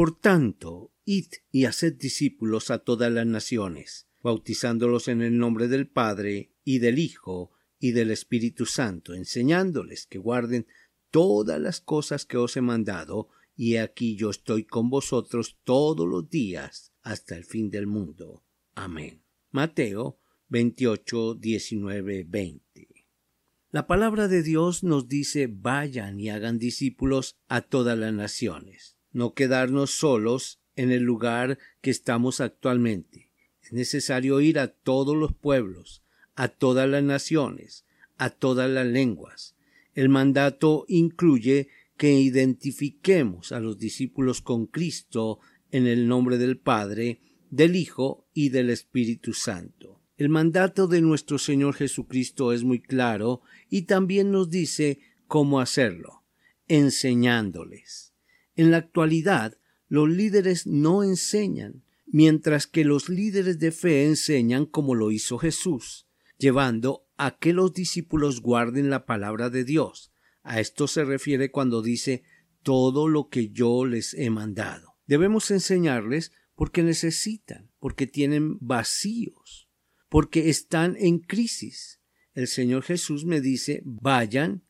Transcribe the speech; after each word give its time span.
Por 0.00 0.18
tanto, 0.18 0.94
id 1.04 1.26
y 1.52 1.66
haced 1.66 1.92
discípulos 1.92 2.70
a 2.70 2.78
todas 2.78 3.12
las 3.12 3.26
naciones, 3.26 4.08
bautizándolos 4.22 5.08
en 5.08 5.20
el 5.20 5.36
nombre 5.36 5.68
del 5.68 5.88
Padre 5.88 6.54
y 6.64 6.78
del 6.78 6.98
Hijo 6.98 7.52
y 7.78 7.92
del 7.92 8.10
Espíritu 8.10 8.64
Santo, 8.64 9.12
enseñándoles 9.12 10.06
que 10.06 10.16
guarden 10.16 10.66
todas 11.10 11.60
las 11.60 11.82
cosas 11.82 12.24
que 12.24 12.38
os 12.38 12.56
he 12.56 12.62
mandado, 12.62 13.28
y 13.54 13.76
aquí 13.76 14.16
yo 14.16 14.30
estoy 14.30 14.64
con 14.64 14.88
vosotros 14.88 15.58
todos 15.64 16.08
los 16.08 16.30
días 16.30 16.94
hasta 17.02 17.36
el 17.36 17.44
fin 17.44 17.68
del 17.68 17.86
mundo. 17.86 18.42
Amén. 18.74 19.22
Mateo 19.50 20.18
28, 20.48 21.34
19, 21.34 22.24
20. 22.26 22.88
La 23.70 23.86
palabra 23.86 24.28
de 24.28 24.42
Dios 24.42 24.82
nos 24.82 25.08
dice 25.08 25.46
vayan 25.46 26.18
y 26.18 26.30
hagan 26.30 26.58
discípulos 26.58 27.36
a 27.48 27.60
todas 27.60 27.98
las 27.98 28.14
naciones 28.14 28.96
no 29.12 29.34
quedarnos 29.34 29.90
solos 29.90 30.60
en 30.76 30.92
el 30.92 31.02
lugar 31.02 31.58
que 31.80 31.90
estamos 31.90 32.40
actualmente. 32.40 33.30
Es 33.62 33.72
necesario 33.72 34.40
ir 34.40 34.58
a 34.58 34.68
todos 34.68 35.16
los 35.16 35.34
pueblos, 35.34 36.02
a 36.34 36.48
todas 36.48 36.88
las 36.88 37.02
naciones, 37.02 37.84
a 38.18 38.30
todas 38.30 38.70
las 38.70 38.86
lenguas. 38.86 39.56
El 39.94 40.08
mandato 40.08 40.84
incluye 40.88 41.68
que 41.96 42.18
identifiquemos 42.18 43.52
a 43.52 43.60
los 43.60 43.78
discípulos 43.78 44.40
con 44.40 44.66
Cristo 44.66 45.40
en 45.70 45.86
el 45.86 46.08
nombre 46.08 46.38
del 46.38 46.56
Padre, 46.58 47.20
del 47.50 47.76
Hijo 47.76 48.26
y 48.32 48.48
del 48.48 48.70
Espíritu 48.70 49.34
Santo. 49.34 50.00
El 50.16 50.28
mandato 50.28 50.86
de 50.86 51.00
nuestro 51.00 51.38
Señor 51.38 51.74
Jesucristo 51.74 52.52
es 52.52 52.62
muy 52.62 52.80
claro 52.80 53.42
y 53.68 53.82
también 53.82 54.30
nos 54.30 54.50
dice 54.50 55.00
cómo 55.26 55.60
hacerlo, 55.60 56.24
enseñándoles. 56.68 58.09
En 58.54 58.70
la 58.70 58.78
actualidad, 58.78 59.58
los 59.88 60.08
líderes 60.08 60.66
no 60.66 61.02
enseñan, 61.02 61.84
mientras 62.06 62.66
que 62.66 62.84
los 62.84 63.08
líderes 63.08 63.58
de 63.58 63.72
fe 63.72 64.06
enseñan 64.06 64.66
como 64.66 64.94
lo 64.94 65.10
hizo 65.10 65.38
Jesús, 65.38 66.06
llevando 66.38 67.06
a 67.16 67.38
que 67.38 67.52
los 67.52 67.72
discípulos 67.72 68.40
guarden 68.40 68.90
la 68.90 69.04
palabra 69.06 69.50
de 69.50 69.64
Dios. 69.64 70.12
A 70.42 70.60
esto 70.60 70.88
se 70.88 71.04
refiere 71.04 71.50
cuando 71.50 71.82
dice 71.82 72.22
todo 72.62 73.08
lo 73.08 73.28
que 73.28 73.50
yo 73.50 73.84
les 73.84 74.14
he 74.14 74.30
mandado. 74.30 74.96
Debemos 75.06 75.50
enseñarles 75.50 76.32
porque 76.54 76.82
necesitan, 76.82 77.70
porque 77.78 78.06
tienen 78.06 78.58
vacíos, 78.60 79.68
porque 80.08 80.50
están 80.50 80.96
en 80.98 81.18
crisis. 81.18 82.00
El 82.32 82.46
Señor 82.46 82.84
Jesús 82.84 83.24
me 83.24 83.40
dice 83.40 83.82
vayan 83.84 84.62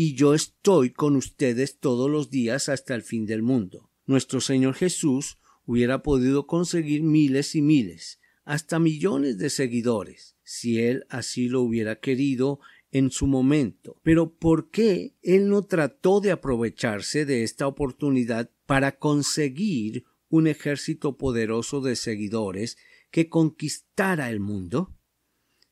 y 0.00 0.14
yo 0.14 0.32
estoy 0.32 0.90
con 0.90 1.16
ustedes 1.16 1.80
todos 1.80 2.08
los 2.08 2.30
días 2.30 2.68
hasta 2.68 2.94
el 2.94 3.02
fin 3.02 3.26
del 3.26 3.42
mundo. 3.42 3.90
Nuestro 4.06 4.40
Señor 4.40 4.74
Jesús 4.74 5.38
hubiera 5.66 6.04
podido 6.04 6.46
conseguir 6.46 7.02
miles 7.02 7.56
y 7.56 7.62
miles, 7.62 8.20
hasta 8.44 8.78
millones 8.78 9.38
de 9.38 9.50
seguidores, 9.50 10.36
si 10.44 10.78
Él 10.78 11.04
así 11.08 11.48
lo 11.48 11.62
hubiera 11.62 11.98
querido 11.98 12.60
en 12.92 13.10
su 13.10 13.26
momento. 13.26 14.00
Pero 14.04 14.36
¿por 14.36 14.70
qué 14.70 15.16
Él 15.20 15.48
no 15.48 15.64
trató 15.64 16.20
de 16.20 16.30
aprovecharse 16.30 17.24
de 17.24 17.42
esta 17.42 17.66
oportunidad 17.66 18.52
para 18.66 19.00
conseguir 19.00 20.04
un 20.28 20.46
ejército 20.46 21.16
poderoso 21.16 21.80
de 21.80 21.96
seguidores 21.96 22.76
que 23.10 23.28
conquistara 23.28 24.30
el 24.30 24.38
mundo? 24.38 24.96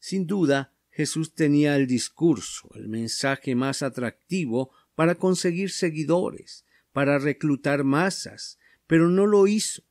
Sin 0.01 0.27
duda, 0.27 0.76
Jesús 0.97 1.35
tenía 1.35 1.77
el 1.77 1.87
discurso, 1.87 2.71
el 2.75 2.89
mensaje 2.89 3.55
más 3.55 3.83
atractivo 3.83 4.71
para 4.95 5.17
conseguir 5.17 5.69
seguidores, 5.69 6.65
para 6.91 7.19
reclutar 7.19 7.85
masas, 7.85 8.59
pero 8.87 9.11
no 9.11 9.27
lo 9.27 9.47
hizo. 9.47 9.83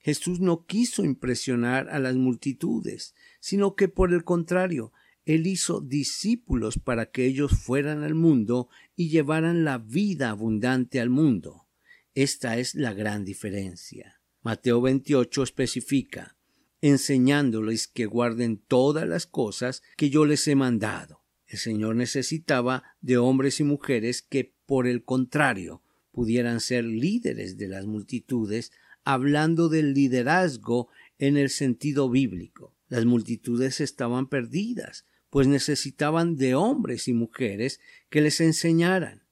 Jesús 0.00 0.38
no 0.40 0.66
quiso 0.66 1.02
impresionar 1.02 1.88
a 1.88 1.98
las 1.98 2.14
multitudes, 2.16 3.14
sino 3.40 3.74
que 3.74 3.88
por 3.88 4.12
el 4.12 4.22
contrario, 4.22 4.92
él 5.24 5.46
hizo 5.46 5.80
discípulos 5.80 6.78
para 6.78 7.06
que 7.06 7.24
ellos 7.24 7.52
fueran 7.52 8.02
al 8.02 8.14
mundo 8.14 8.68
y 8.94 9.08
llevaran 9.08 9.64
la 9.64 9.78
vida 9.78 10.28
abundante 10.28 11.00
al 11.00 11.08
mundo. 11.08 11.68
Esta 12.14 12.58
es 12.58 12.74
la 12.74 12.92
gran 12.92 13.24
diferencia. 13.24 14.20
Mateo 14.42 14.82
28 14.82 15.42
especifica 15.42 16.36
enseñándoles 16.80 17.86
que 17.86 18.06
guarden 18.06 18.58
todas 18.58 19.06
las 19.06 19.26
cosas 19.26 19.82
que 19.96 20.10
yo 20.10 20.24
les 20.24 20.46
he 20.48 20.54
mandado. 20.54 21.22
El 21.46 21.58
Señor 21.58 21.96
necesitaba 21.96 22.84
de 23.00 23.18
hombres 23.18 23.60
y 23.60 23.64
mujeres 23.64 24.22
que, 24.22 24.54
por 24.66 24.86
el 24.86 25.04
contrario, 25.04 25.82
pudieran 26.12 26.60
ser 26.60 26.84
líderes 26.84 27.56
de 27.56 27.68
las 27.68 27.86
multitudes, 27.86 28.72
hablando 29.04 29.68
del 29.68 29.94
liderazgo 29.94 30.88
en 31.18 31.36
el 31.36 31.50
sentido 31.50 32.08
bíblico. 32.08 32.76
Las 32.88 33.04
multitudes 33.04 33.80
estaban 33.80 34.28
perdidas, 34.28 35.06
pues 35.28 35.46
necesitaban 35.46 36.36
de 36.36 36.54
hombres 36.54 37.08
y 37.08 37.12
mujeres 37.12 37.80
que 38.08 38.20
les 38.20 38.40
enseñaran. 38.40 39.22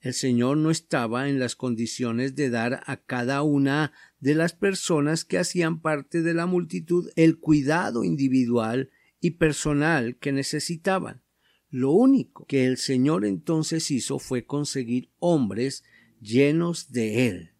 El 0.00 0.14
Señor 0.14 0.56
no 0.58 0.70
estaba 0.70 1.28
en 1.28 1.40
las 1.40 1.56
condiciones 1.56 2.36
de 2.36 2.50
dar 2.50 2.82
a 2.86 2.98
cada 2.98 3.42
una 3.42 3.92
de 4.20 4.34
las 4.34 4.52
personas 4.52 5.24
que 5.24 5.38
hacían 5.38 5.80
parte 5.80 6.22
de 6.22 6.34
la 6.34 6.46
multitud 6.46 7.10
el 7.16 7.38
cuidado 7.38 8.04
individual 8.04 8.90
y 9.20 9.32
personal 9.32 10.16
que 10.16 10.30
necesitaban. 10.30 11.22
Lo 11.70 11.90
único 11.90 12.46
que 12.46 12.64
el 12.66 12.76
Señor 12.76 13.24
entonces 13.24 13.90
hizo 13.90 14.18
fue 14.18 14.46
conseguir 14.46 15.10
hombres 15.18 15.84
llenos 16.20 16.92
de 16.92 17.28
Él, 17.28 17.50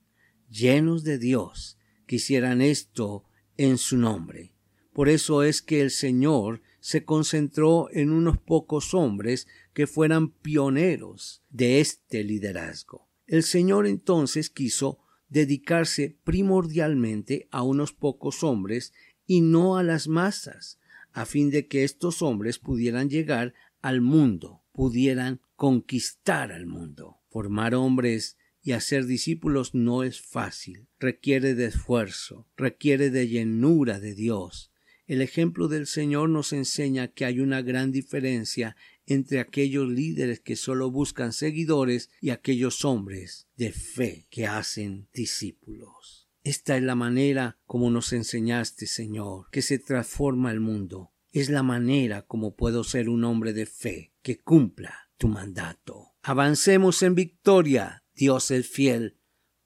llenos 0.49 1.05
de 1.05 1.19
Dios, 1.19 1.79
que 2.07 2.17
hicieran 2.17 2.63
esto 2.63 3.25
en 3.57 3.79
su 3.79 3.99
nombre. 3.99 4.55
Por 4.93 5.09
eso 5.09 5.43
es 5.43 5.61
que 5.61 5.83
el 5.83 5.91
Señor 5.91 6.63
se 6.81 7.05
concentró 7.05 7.89
en 7.93 8.11
unos 8.11 8.39
pocos 8.39 8.95
hombres 8.95 9.47
que 9.73 9.87
fueran 9.87 10.31
pioneros 10.31 11.43
de 11.51 11.81
este 11.81 12.25
liderazgo. 12.25 13.09
El 13.27 13.43
Señor 13.43 13.87
entonces 13.87 14.51
quiso 14.51 15.01
dedicarse 15.29 16.17
primordialmente 16.25 17.49
a 17.51 17.63
unos 17.63 17.93
pocos 17.93 18.43
hombres 18.43 18.93
y 19.27 19.43
no 19.43 19.77
a 19.77 19.83
las 19.83 20.09
masas, 20.09 20.79
a 21.13 21.27
fin 21.27 21.51
de 21.51 21.67
que 21.67 21.85
estos 21.85 22.23
hombres 22.23 22.59
pudieran 22.59 23.11
llegar 23.11 23.55
al 23.83 24.01
mundo, 24.01 24.63
pudieran 24.73 25.41
conquistar 25.57 26.53
al 26.53 26.67
mundo. 26.67 27.19
Formar 27.29 27.75
hombres 27.75 28.39
y 28.63 28.73
hacer 28.73 29.07
discípulos 29.07 29.75
no 29.75 30.03
es 30.03 30.21
fácil, 30.21 30.89
requiere 30.99 31.55
de 31.55 31.67
esfuerzo, 31.67 32.47
requiere 32.57 33.11
de 33.11 33.29
llenura 33.29 34.01
de 34.01 34.15
Dios. 34.15 34.73
El 35.09 35.23
ejemplo 35.23 35.69
del 35.69 35.87
Señor 35.87 36.29
nos 36.29 36.53
enseña 36.53 37.09
que 37.09 37.25
hay 37.25 37.41
una 37.41 37.63
gran 37.63 37.93
diferencia 37.93 38.77
entre 39.07 39.41
aquellos 39.41 39.89
líderes 39.89 40.41
que 40.41 40.55
solo 40.55 40.91
buscan 40.91 41.33
seguidores 41.33 42.11
y 42.21 42.29
aquellos 42.29 42.85
hombres 42.85 43.49
de 43.57 43.73
fe 43.73 44.27
que 44.29 44.47
hacen 44.47 45.09
discípulos. 45.15 46.29
Esta 46.45 46.77
es 46.77 46.83
la 46.83 46.95
manera 46.95 47.59
como 47.65 47.91
nos 47.91 48.13
enseñaste, 48.13 48.87
Señor, 48.87 49.47
que 49.51 49.63
se 49.63 49.79
transforma 49.79 50.51
el 50.51 50.61
mundo. 50.61 51.15
Es 51.33 51.49
la 51.49 51.63
manera 51.63 52.27
como 52.27 52.55
puedo 52.55 52.85
ser 52.85 53.09
un 53.09 53.25
hombre 53.25 53.55
de 53.55 53.65
fe 53.65 54.13
que 54.21 54.39
cumpla 54.39 55.11
tu 55.17 55.29
mandato. 55.29 56.17
Avancemos 56.23 57.03
en 57.03 57.15
victoria. 57.15 58.05
Dios 58.15 58.51
es 58.51 58.69
fiel. 58.69 59.17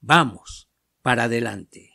Vamos 0.00 0.70
para 1.02 1.24
adelante. 1.24 1.94